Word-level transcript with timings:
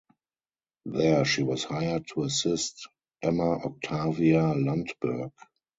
There 0.85 1.23
she 1.25 1.43
was 1.43 1.63
hired 1.63 2.07
to 2.15 2.23
assist 2.23 2.89
Emma 3.21 3.57
Octavia 3.63 4.45
Lundberg. 4.45 5.29